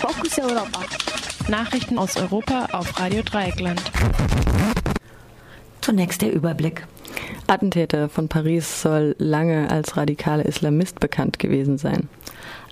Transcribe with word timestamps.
Fokus 0.00 0.38
Europa. 0.38 0.80
Nachrichten 1.48 1.98
aus 1.98 2.16
Europa 2.16 2.68
auf 2.72 2.98
Radio 2.98 3.20
Dreieckland. 3.22 3.82
Zunächst 5.82 6.22
der 6.22 6.32
Überblick. 6.32 6.86
Attentäter 7.46 8.08
von 8.08 8.26
Paris 8.26 8.80
soll 8.80 9.14
lange 9.18 9.70
als 9.70 9.98
radikaler 9.98 10.46
Islamist 10.46 11.00
bekannt 11.00 11.38
gewesen 11.38 11.76
sein. 11.76 12.08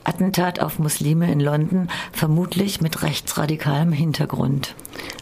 Attentat 0.04 0.60
auf 0.60 0.78
Muslime 0.78 1.30
in 1.30 1.40
London, 1.40 1.88
vermutlich 2.12 2.80
mit 2.80 3.02
rechtsradikalem 3.02 3.92
Hintergrund. 3.92 4.74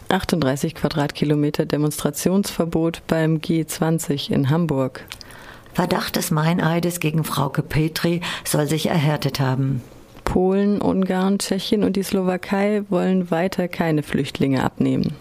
38 0.07 0.75
Quadratkilometer 0.75 1.65
Demonstrationsverbot 1.65 3.01
beim 3.07 3.39
G20 3.39 4.31
in 4.31 4.49
Hamburg. 4.49 5.03
Verdacht 5.73 6.15
des 6.15 6.31
Meineides 6.31 7.01
gegen 7.01 7.25
Frauke 7.25 7.63
Petri 7.63 8.21
soll 8.45 8.65
sich 8.65 8.87
erhärtet 8.87 9.41
haben. 9.41 9.81
Polen, 10.37 10.83
Ungarn, 10.83 11.39
Tschechien 11.39 11.83
und 11.83 11.95
die 11.95 12.03
Slowakei 12.03 12.83
wollen 12.89 13.31
weiter 13.31 13.67
keine 13.67 14.03
Flüchtlinge 14.03 14.63
abnehmen. 14.63 15.15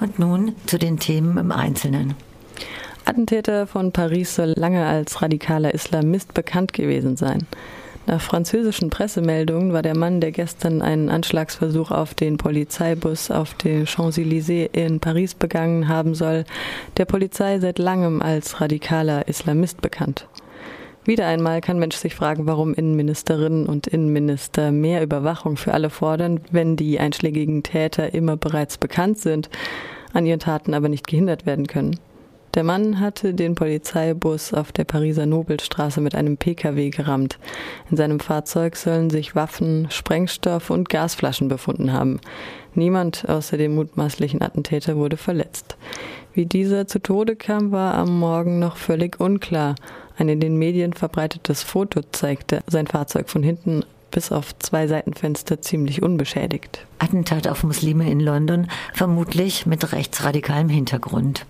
Und 0.00 0.18
nun 0.18 0.56
zu 0.66 0.76
den 0.76 0.98
Themen 0.98 1.38
im 1.38 1.52
Einzelnen. 1.52 2.14
Attentäter 3.04 3.68
von 3.68 3.92
Paris 3.92 4.34
soll 4.34 4.54
lange 4.56 4.84
als 4.84 5.22
radikaler 5.22 5.72
Islamist 5.72 6.34
bekannt 6.34 6.72
gewesen 6.72 7.16
sein. 7.16 7.46
Nach 8.06 8.20
französischen 8.20 8.90
Pressemeldungen 8.90 9.72
war 9.72 9.82
der 9.82 9.96
Mann, 9.96 10.20
der 10.20 10.32
gestern 10.32 10.82
einen 10.82 11.10
Anschlagsversuch 11.10 11.92
auf 11.92 12.14
den 12.14 12.36
Polizeibus 12.36 13.30
auf 13.30 13.54
den 13.54 13.86
Champs-Élysées 13.86 14.70
in 14.72 14.98
Paris 14.98 15.34
begangen 15.34 15.86
haben 15.86 16.16
soll, 16.16 16.44
der 16.96 17.04
Polizei 17.04 17.60
seit 17.60 17.78
langem 17.78 18.20
als 18.20 18.60
radikaler 18.60 19.28
Islamist 19.28 19.80
bekannt. 19.80 20.26
Wieder 21.06 21.28
einmal 21.28 21.60
kann 21.60 21.78
Mensch 21.78 21.94
sich 21.94 22.16
fragen, 22.16 22.46
warum 22.46 22.74
Innenministerinnen 22.74 23.66
und 23.66 23.86
Innenminister 23.86 24.72
mehr 24.72 25.02
Überwachung 25.04 25.56
für 25.56 25.72
alle 25.72 25.88
fordern, 25.88 26.40
wenn 26.50 26.76
die 26.76 26.98
einschlägigen 26.98 27.62
Täter 27.62 28.12
immer 28.12 28.36
bereits 28.36 28.76
bekannt 28.76 29.18
sind, 29.18 29.48
an 30.12 30.26
ihren 30.26 30.40
Taten 30.40 30.74
aber 30.74 30.88
nicht 30.88 31.06
gehindert 31.06 31.46
werden 31.46 31.68
können. 31.68 32.00
Der 32.56 32.64
Mann 32.64 32.98
hatte 32.98 33.34
den 33.34 33.54
Polizeibus 33.54 34.52
auf 34.52 34.72
der 34.72 34.84
Pariser 34.84 35.26
Nobelstraße 35.26 36.00
mit 36.00 36.14
einem 36.14 36.38
Pkw 36.38 36.88
gerammt. 36.88 37.38
In 37.90 37.98
seinem 37.98 38.18
Fahrzeug 38.18 38.76
sollen 38.76 39.10
sich 39.10 39.36
Waffen, 39.36 39.88
Sprengstoff 39.90 40.70
und 40.70 40.88
Gasflaschen 40.88 41.48
befunden 41.48 41.92
haben. 41.92 42.18
Niemand 42.74 43.28
außer 43.28 43.58
dem 43.58 43.74
mutmaßlichen 43.74 44.42
Attentäter 44.42 44.96
wurde 44.96 45.18
verletzt. 45.18 45.76
Wie 46.36 46.44
dieser 46.44 46.86
zu 46.86 46.98
Tode 46.98 47.34
kam, 47.34 47.72
war 47.72 47.94
am 47.94 48.18
Morgen 48.18 48.58
noch 48.58 48.76
völlig 48.76 49.18
unklar. 49.20 49.74
Ein 50.18 50.28
in 50.28 50.38
den 50.38 50.58
Medien 50.58 50.92
verbreitetes 50.92 51.62
Foto 51.62 52.02
zeigte 52.12 52.62
sein 52.66 52.86
Fahrzeug 52.86 53.30
von 53.30 53.42
hinten 53.42 53.84
bis 54.10 54.32
auf 54.32 54.56
zwei 54.58 54.86
Seitenfenster 54.86 55.60
ziemlich 55.60 56.02
unbeschädigt. 56.02 56.86
Attentat 56.98 57.46
auf 57.48 57.62
Muslime 57.62 58.10
in 58.10 58.20
London, 58.20 58.68
vermutlich 58.94 59.66
mit 59.66 59.92
rechtsradikalem 59.92 60.68
Hintergrund. 60.68 61.44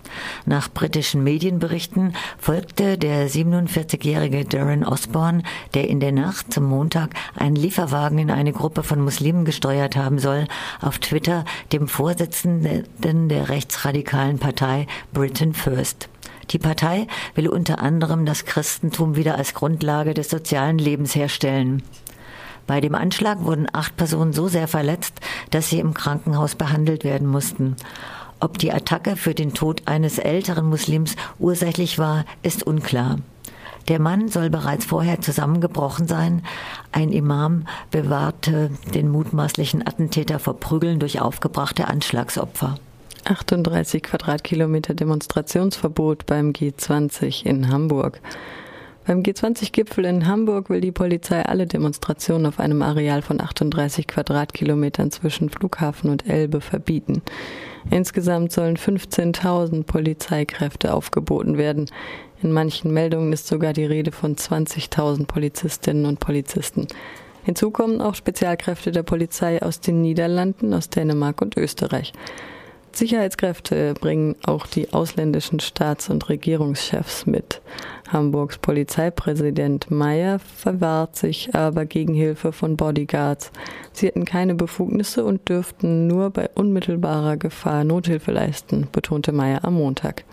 Nach 0.45 0.69
britischen 0.69 1.23
Medienberichten 1.23 2.13
folgte 2.37 2.97
der 2.97 3.29
47-jährige 3.29 4.43
Darren 4.45 4.83
Osborne, 4.83 5.43
der 5.73 5.87
in 5.87 5.99
der 5.99 6.11
Nacht 6.11 6.51
zum 6.51 6.65
Montag 6.65 7.13
einen 7.35 7.55
Lieferwagen 7.55 8.19
in 8.19 8.31
eine 8.31 8.51
Gruppe 8.51 8.83
von 8.83 9.01
Muslimen 9.01 9.45
gesteuert 9.45 9.95
haben 9.95 10.19
soll, 10.19 10.45
auf 10.81 10.99
Twitter 10.99 11.45
dem 11.71 11.87
Vorsitzenden 11.87 13.29
der 13.29 13.49
rechtsradikalen 13.49 14.39
Partei 14.39 14.87
Britain 15.13 15.53
First. 15.53 16.09
Die 16.51 16.59
Partei 16.59 17.07
will 17.35 17.49
unter 17.49 17.79
anderem 17.79 18.25
das 18.25 18.45
Christentum 18.45 19.15
wieder 19.15 19.35
als 19.35 19.53
Grundlage 19.53 20.13
des 20.13 20.29
sozialen 20.29 20.77
Lebens 20.77 21.13
herstellen. 21.13 21.83
Bei 22.67 22.81
dem 22.81 22.95
Anschlag 22.95 23.43
wurden 23.43 23.67
acht 23.71 23.95
Personen 23.95 24.33
so 24.33 24.47
sehr 24.49 24.67
verletzt, 24.67 25.19
dass 25.51 25.69
sie 25.69 25.79
im 25.79 25.93
Krankenhaus 25.93 26.55
behandelt 26.55 27.03
werden 27.03 27.27
mussten. 27.27 27.77
Ob 28.39 28.59
die 28.59 28.71
Attacke 28.71 29.15
für 29.15 29.33
den 29.33 29.53
Tod 29.53 29.83
eines 29.85 30.19
älteren 30.19 30.67
Muslims 30.67 31.15
ursächlich 31.39 31.97
war, 31.97 32.25
ist 32.43 32.63
unklar. 32.63 33.17
Der 33.87 33.99
Mann 33.99 34.27
soll 34.27 34.49
bereits 34.49 34.85
vorher 34.85 35.21
zusammengebrochen 35.21 36.07
sein. 36.07 36.43
Ein 36.91 37.11
Imam 37.13 37.65
bewahrte 37.89 38.69
den 38.93 39.09
mutmaßlichen 39.09 39.87
Attentäter 39.87 40.39
vor 40.39 40.59
Prügeln 40.59 40.99
durch 40.99 41.21
aufgebrachte 41.21 41.87
Anschlagsopfer. 41.87 42.75
38 43.23 44.03
Quadratkilometer 44.03 44.93
Demonstrationsverbot 44.93 46.25
beim 46.25 46.51
G20 46.51 47.45
in 47.45 47.69
Hamburg. 47.69 48.19
Beim 49.07 49.21
G20-Gipfel 49.21 50.03
in 50.03 50.27
Hamburg 50.27 50.69
will 50.69 50.81
die 50.81 50.91
Polizei 50.91 51.41
alle 51.41 51.65
Demonstrationen 51.65 52.45
auf 52.45 52.59
einem 52.59 52.81
Areal 52.81 53.21
von 53.21 53.39
38 53.39 54.05
Quadratkilometern 54.05 55.11
zwischen 55.11 55.49
Flughafen 55.49 56.09
und 56.09 56.27
Elbe 56.27 56.59
verbieten. 56.59 57.21
Insgesamt 57.89 58.51
sollen 58.51 58.75
15.000 58.75 59.85
Polizeikräfte 59.85 60.93
aufgeboten 60.93 61.57
werden. 61.57 61.89
In 62.43 62.51
manchen 62.51 62.91
Meldungen 62.91 63.31
ist 63.31 63.47
sogar 63.47 63.71
die 63.71 63.85
Rede 63.85 64.11
von 64.11 64.35
20.000 64.35 65.25
Polizistinnen 65.25 66.05
und 66.05 66.19
Polizisten. 66.19 66.87
Hinzu 67.45 67.71
kommen 67.71 68.01
auch 68.01 68.13
Spezialkräfte 68.13 68.91
der 68.91 69.03
Polizei 69.03 69.61
aus 69.61 69.79
den 69.79 70.01
Niederlanden, 70.01 70.73
aus 70.73 70.89
Dänemark 70.89 71.41
und 71.41 71.55
Österreich. 71.55 72.11
Sicherheitskräfte 72.97 73.93
bringen 73.93 74.35
auch 74.43 74.65
die 74.65 74.91
ausländischen 74.91 75.59
Staats- 75.59 76.09
und 76.09 76.29
Regierungschefs 76.29 77.27
mit. 77.27 77.61
Hamburgs 78.11 78.57
Polizeipräsident 78.57 79.91
Meyer 79.91 80.39
verwahrt 80.39 81.15
sich 81.15 81.53
aber 81.53 81.85
gegen 81.85 82.15
Hilfe 82.15 82.51
von 82.51 82.75
Bodyguards. 82.75 83.51
Sie 83.93 84.07
hätten 84.07 84.25
keine 84.25 84.55
Befugnisse 84.55 85.25
und 85.25 85.47
dürften 85.47 86.07
nur 86.07 86.31
bei 86.31 86.49
unmittelbarer 86.55 87.37
Gefahr 87.37 87.83
Nothilfe 87.83 88.31
leisten, 88.31 88.87
betonte 88.91 89.31
Meyer 89.31 89.63
am 89.63 89.75
Montag. 89.75 90.23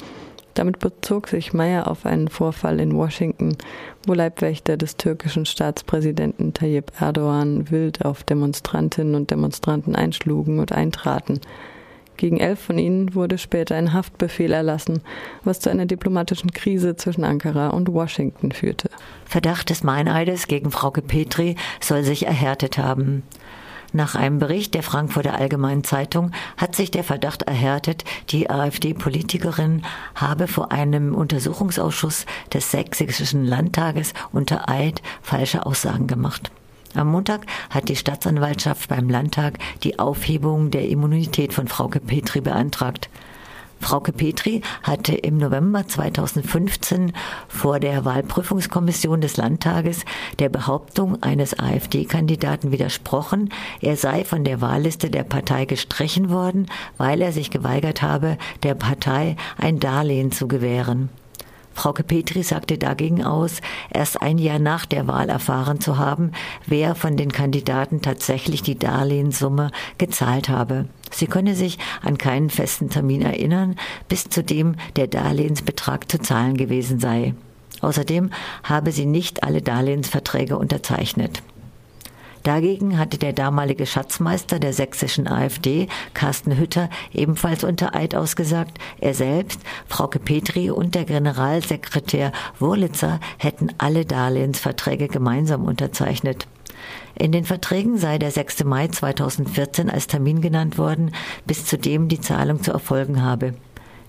Damit 0.55 0.79
bezog 0.79 1.29
sich 1.29 1.53
Meyer 1.53 1.87
auf 1.87 2.07
einen 2.07 2.29
Vorfall 2.29 2.81
in 2.81 2.97
Washington, 2.97 3.59
wo 4.07 4.15
Leibwächter 4.15 4.79
des 4.79 4.97
türkischen 4.97 5.45
Staatspräsidenten 5.45 6.55
Tayyip 6.55 6.93
Erdogan 6.99 7.71
wild 7.71 8.07
auf 8.07 8.25
Demonstrantinnen 8.25 9.17
und 9.17 9.31
Demonstranten 9.31 9.95
einschlugen 9.95 10.61
und 10.61 10.73
eintraten. 10.73 11.41
Gegen 12.17 12.39
elf 12.39 12.61
von 12.61 12.79
ihnen 12.79 13.15
wurde 13.15 13.39
später 13.39 13.75
ein 13.75 13.93
Haftbefehl 13.93 14.53
erlassen, 14.53 15.03
was 15.43 15.61
zu 15.61 15.71
einer 15.71 15.87
diplomatischen 15.87 16.53
Krise 16.53 16.97
zwischen 16.97 17.25
Ankara 17.25 17.71
und 17.71 17.93
Washington 17.93 18.53
führte. 18.53 18.89
Verdacht 19.25 19.71
des 19.71 19.83
Meineides 19.83 20.47
gegen 20.47 20.71
Frauke 20.71 21.03
Petri 21.03 21.57
soll 21.81 22.05
sich 22.05 22.27
erhärtet 22.27 22.79
haben. 22.79 23.25
Nach 23.93 24.17
einem 24.17 24.41
Bericht 24.41 24.75
der 24.75 24.83
Frankfurter 24.83 25.35
Allgemeinen 25.35 25.85
Zeitung 25.85 26.33
hat 26.57 26.75
sich 26.75 26.91
der 26.91 27.05
Verdacht 27.05 27.43
erhärtet, 27.43 28.05
die 28.31 28.51
AfD-Politikerin 28.51 29.83
habe 30.17 30.49
vor 30.49 30.73
einem 30.73 31.15
Untersuchungsausschuss 31.15 32.27
des 32.53 32.73
Sächsischen 32.73 33.45
Landtages 33.45 34.13
unter 34.33 34.69
Eid 34.69 35.01
falsche 35.23 35.65
Aussagen 35.65 36.09
gemacht. 36.09 36.51
Am 36.95 37.09
Montag 37.09 37.47
hat 37.71 37.89
die 37.89 37.97
Staatsanwaltschaft 37.97 38.89
beim 38.89 39.11
Landtag 39.11 39.59
die 39.83 39.99
Aufhebung 39.99 40.71
der 40.71 40.89
Immunität 40.89 41.53
von 41.53 41.67
Frauke 41.67 41.99
Petri 41.99 42.41
beantragt. 42.41 43.09
Frauke 43.81 44.13
Petri 44.13 44.63
hatte 44.85 45.15
im 45.15 45.37
November 45.37 45.89
2015 45.89 47.13
vor 47.49 47.81
der 47.81 48.05
Wahlprüfungskommission 48.05 49.21
des 49.21 49.37
Landtages 49.37 50.05
der 50.39 50.49
Behauptung 50.49 51.21
eines 51.21 51.59
AfD-Kandidaten 51.59 52.71
widersprochen, 52.71 53.51
er 53.81 53.97
sei 53.97 54.25
von 54.25 54.45
der 54.45 54.61
Wahlliste 54.61 55.11
der 55.11 55.25
Partei 55.25 55.65
gestrichen 55.65 56.31
worden, 56.31 56.67
weil 56.97 57.21
er 57.21 57.33
sich 57.33 57.51
geweigert 57.51 58.03
habe, 58.03 58.39
der 58.63 58.77
Partei 58.77 59.37
ein 59.59 59.81
Darlehen 59.81 60.31
zu 60.31 60.47
gewähren. 60.47 61.11
Frauke 61.75 62.05
Petri 62.05 62.43
sagte 62.43 62.79
dagegen 62.79 63.25
aus, 63.25 63.61
erst 63.91 64.23
ein 64.23 64.39
Jahr 64.39 64.59
nach 64.59 64.87
der 64.87 65.07
Wahl 65.07 65.29
erfahren 65.29 65.81
zu 65.81 65.99
haben, 65.99 66.33
wer 66.67 66.95
von 66.95 67.17
den 67.17 67.33
Kandidaten 67.33 68.01
tatsächlich 68.01 68.63
die 68.63 68.79
Darlehenssumme 68.79 69.71
gezahlt 69.99 70.49
habe. 70.49 70.87
Sie 71.11 71.27
könne 71.27 71.55
sich 71.55 71.79
an 72.03 72.17
keinen 72.17 72.49
festen 72.49 72.91
Termin 72.91 73.23
erinnern, 73.23 73.77
bis 74.09 74.29
zu 74.29 74.43
dem 74.43 74.77
der 74.97 75.09
Darlehensbetrag 75.09 76.11
zu 76.11 76.19
zahlen 76.19 76.57
gewesen 76.57 77.01
sei. 77.01 77.35
Außerdem 77.81 78.31
habe 78.63 78.93
sie 78.93 79.07
nicht 79.07 79.43
alle 79.43 79.61
Darlehensverträge 79.61 80.57
unterzeichnet. 80.57 81.43
Dagegen 82.45 82.99
hatte 82.99 83.17
der 83.17 83.33
damalige 83.33 83.87
Schatzmeister 83.87 84.59
der 84.59 84.75
sächsischen 84.75 85.27
AfD, 85.27 85.89
Carsten 86.13 86.59
Hütter, 86.59 86.91
ebenfalls 87.11 87.65
unter 87.65 87.97
Eid 87.97 88.15
ausgesagt, 88.15 88.79
er 89.01 89.15
selbst, 89.15 89.61
Frauke 89.89 90.19
Petri 90.19 90.71
und 90.71 90.95
der 90.95 91.07
Generalsekretär 91.07 92.33
Wurlitzer 92.59 93.19
hätten 93.39 93.71
alle 93.79 94.05
Darlehensverträge 94.05 95.09
gemeinsam 95.09 95.65
unterzeichnet. 95.65 96.47
In 97.15 97.33
den 97.33 97.47
Verträgen 97.47 97.97
sei 97.97 98.19
der 98.19 98.31
6. 98.31 98.65
Mai 98.65 98.89
2014 98.89 99.89
als 99.89 100.07
Termin 100.07 100.43
genannt 100.43 100.77
worden, 100.77 101.13
bis 101.47 101.65
zu 101.65 101.79
dem 101.79 102.09
die 102.09 102.21
Zahlung 102.21 102.63
zu 102.63 102.73
erfolgen 102.73 103.23
habe. 103.23 103.55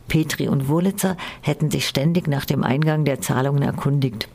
Petri 0.10 0.50
und 0.50 0.68
Wurlitzer 0.68 1.16
hätten 1.42 1.72
sich 1.72 1.88
ständig 1.88 2.28
nach 2.28 2.44
dem 2.44 2.66
Eingang 2.66 3.06
der 3.06 3.22
Zahlungen 3.22 3.64
erkundigt. 3.64 4.28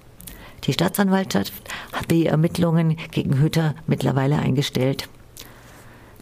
Die 0.64 0.72
Staatsanwaltschaft 0.72 1.69
die 2.04 2.26
Ermittlungen 2.26 2.96
gegen 3.10 3.38
Hütter 3.38 3.74
mittlerweile 3.86 4.38
eingestellt. 4.38 5.08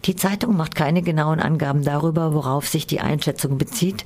Die 0.05 0.15
Zeitung 0.15 0.55
macht 0.55 0.75
keine 0.75 1.01
genauen 1.01 1.39
Angaben 1.39 1.83
darüber, 1.83 2.33
worauf 2.33 2.67
sich 2.67 2.87
die 2.87 3.01
Einschätzung 3.01 3.57
bezieht. 3.57 4.05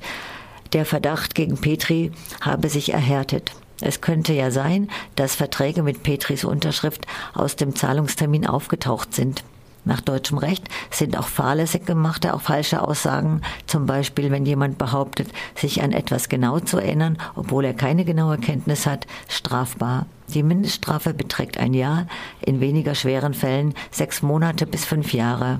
Der 0.72 0.84
Verdacht 0.84 1.34
gegen 1.34 1.60
Petri 1.60 2.10
habe 2.40 2.68
sich 2.68 2.92
erhärtet. 2.92 3.52
Es 3.80 4.00
könnte 4.00 4.32
ja 4.32 4.50
sein, 4.50 4.88
dass 5.16 5.34
Verträge 5.34 5.82
mit 5.82 6.02
Petris 6.02 6.44
Unterschrift 6.44 7.06
aus 7.34 7.56
dem 7.56 7.74
Zahlungstermin 7.74 8.46
aufgetaucht 8.46 9.14
sind. 9.14 9.44
Nach 9.84 10.00
deutschem 10.00 10.38
Recht 10.38 10.68
sind 10.90 11.16
auch 11.18 11.26
fahrlässig 11.26 11.84
gemachte, 11.84 12.34
auch 12.34 12.40
falsche 12.40 12.80
Aussagen, 12.80 13.42
zum 13.66 13.84
Beispiel 13.84 14.30
wenn 14.30 14.46
jemand 14.46 14.78
behauptet, 14.78 15.28
sich 15.54 15.82
an 15.82 15.92
etwas 15.92 16.28
genau 16.28 16.58
zu 16.60 16.78
erinnern, 16.78 17.18
obwohl 17.34 17.66
er 17.66 17.74
keine 17.74 18.04
genaue 18.04 18.38
Kenntnis 18.38 18.86
hat, 18.86 19.06
strafbar. 19.28 20.06
Die 20.28 20.42
Mindeststrafe 20.42 21.12
beträgt 21.12 21.58
ein 21.58 21.74
Jahr, 21.74 22.06
in 22.40 22.60
weniger 22.60 22.94
schweren 22.94 23.34
Fällen 23.34 23.74
sechs 23.90 24.22
Monate 24.22 24.66
bis 24.66 24.86
fünf 24.86 25.12
Jahre. 25.12 25.58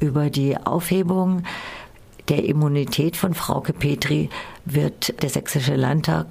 Über 0.00 0.28
die 0.28 0.58
Aufhebung 0.58 1.42
der 2.28 2.44
Immunität 2.44 3.16
von 3.16 3.32
Frauke 3.32 3.72
Petri 3.72 4.28
wird 4.66 5.22
der 5.22 5.30
Sächsische 5.30 5.76
Landtag 5.76 6.26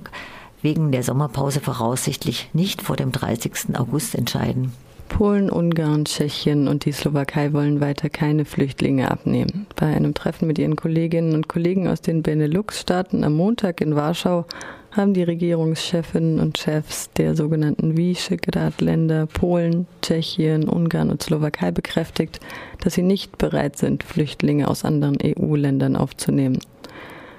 wegen 0.61 0.91
der 0.91 1.03
Sommerpause 1.03 1.59
voraussichtlich 1.59 2.49
nicht 2.53 2.81
vor 2.81 2.95
dem 2.95 3.11
30. 3.11 3.77
August 3.77 4.13
entscheiden. 4.13 4.73
Polen, 5.09 5.49
Ungarn, 5.49 6.05
Tschechien 6.05 6.67
und 6.67 6.85
die 6.85 6.91
Slowakei 6.91 7.53
wollen 7.53 7.81
weiter 7.81 8.09
keine 8.09 8.45
Flüchtlinge 8.45 9.09
abnehmen. 9.09 9.67
Bei 9.75 9.87
einem 9.87 10.13
Treffen 10.13 10.47
mit 10.47 10.59
ihren 10.59 10.75
Kolleginnen 10.75 11.33
und 11.33 11.47
Kollegen 11.47 11.87
aus 11.87 12.01
den 12.01 12.23
Benelux-Staaten 12.23 13.23
am 13.23 13.33
Montag 13.33 13.81
in 13.81 13.95
Warschau 13.95 14.45
haben 14.91 15.13
die 15.13 15.23
Regierungschefinnen 15.23 16.39
und 16.39 16.57
Chefs 16.57 17.11
der 17.13 17.35
sogenannten 17.35 17.97
Visegrad-Länder 17.97 19.27
Polen, 19.27 19.87
Tschechien, 20.01 20.69
Ungarn 20.69 21.09
und 21.09 21.21
Slowakei 21.21 21.71
bekräftigt, 21.71 22.39
dass 22.81 22.93
sie 22.93 23.03
nicht 23.03 23.37
bereit 23.37 23.77
sind, 23.77 24.03
Flüchtlinge 24.03 24.67
aus 24.67 24.85
anderen 24.85 25.17
EU-Ländern 25.21 25.95
aufzunehmen. 25.95 26.59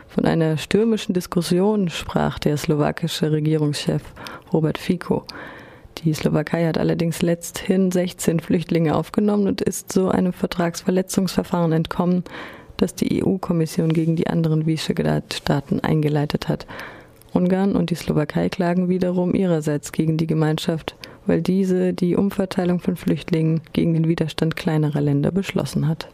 Von 0.09 0.25
einer 0.25 0.57
stürmischen 0.57 1.13
Diskussion 1.13 1.91
sprach 1.91 2.39
der 2.39 2.57
slowakische 2.57 3.33
Regierungschef 3.33 4.03
Robert 4.53 4.79
Fico. 4.79 5.25
Die 5.99 6.13
Slowakei 6.13 6.67
hat 6.67 6.79
allerdings 6.79 7.23
letzthin 7.23 7.91
16 7.91 8.41
Flüchtlinge 8.41 8.95
aufgenommen 8.95 9.49
und 9.49 9.63
ist 9.63 9.93
so 9.93 10.09
einem 10.11 10.33
Vertragsverletzungsverfahren 10.33 11.73
entkommen, 11.73 12.25
das 12.77 12.95
die 12.95 13.25
EU-Kommission 13.25 13.93
gegen 13.93 14.17
die 14.17 14.27
anderen 14.27 14.67
Visegrad-Staaten 14.67 15.81
eingeleitet 15.81 16.49
hat. 16.49 16.67
Ungarn 17.33 17.75
und 17.75 17.91
die 17.91 17.95
Slowakei 17.95 18.49
klagen 18.51 18.89
wiederum 18.89 19.35
ihrerseits 19.35 19.93
gegen 19.93 20.19
die 20.19 20.27
Gemeinschaft, 20.27 20.97
weil 21.25 21.41
diese 21.41 21.95
die 21.95 22.15
Umverteilung 22.17 22.81
von 22.81 22.97
Flüchtlingen 22.97 23.63
gegen 23.73 23.95
den 23.95 24.07
Widerstand 24.07 24.57
kleinerer 24.57 25.01
Länder 25.01 25.31
beschlossen 25.31 25.89
hat. 25.89 26.05